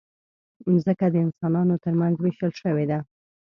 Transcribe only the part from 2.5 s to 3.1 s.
شوې ده.